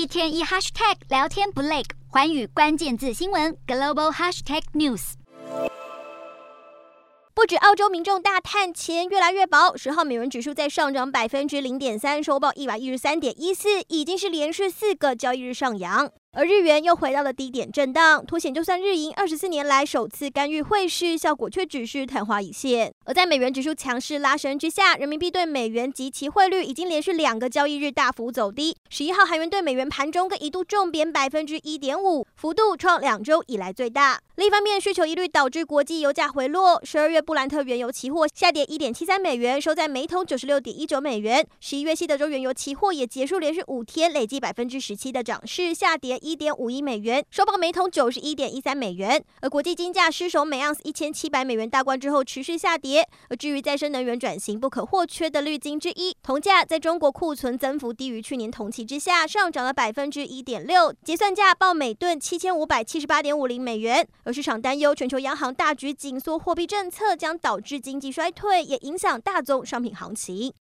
[0.00, 5.12] 一天一 hashtag 聊天不累，环宇关键字新闻 global hashtag news。
[7.34, 16.10] 不止澳洲民众大叹钱越来越薄，十号美元指数在上涨百分之零点三，收报一百一十三点一四，已经是连续四个交易日上扬。
[16.32, 22.94] 而日元又回到了低点震荡，凸显就算日银二十四年来首次干预汇市，效果却只是昙花一现。
[23.04, 28.76] 而在美元指数强势拉升之下，人民币对美元及其汇率已经连续两个交易日大幅走低。
[28.88, 34.20] 十一号韩元对美元盘中更一度重贬百分之一点五，幅度创两周以来最大。
[34.36, 41.44] 另一方面，需求疑虑导致国际油价回落，十二月布兰特原油期货下跌一点七三美元，收在每桶九十六点一九美元。
[41.58, 46.19] 十一月西德州原油期货也结束连续五天累计百分之十七的涨势，下跌。
[46.20, 49.22] 一点五亿美元，收报每桶九十一点一三美元。
[49.40, 53.06] 而国际金价失守每盎司一千七百美元大关之后，持续下跌。
[53.28, 64.06] 而至于再生能源转型不可或缺的滤金之一，铜价在中国库存增幅低于去年同期之下，上涨了百分之一点六，结算价报每吨七千五百七十八点五零美元。
[64.24, 70.52] 而市场担忧全球央行大举紧缩货币政策将导致经济衰退，也影响大宗商品行情。